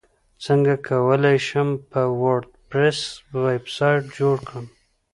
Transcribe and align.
څنګه 0.45 0.73
کولی 0.87 1.37
شم 1.47 1.69
په 1.91 2.01
وردپریس 2.23 2.99
ویبسایټ 3.45 4.03
جوړ 4.19 4.37
کړم 4.47 4.67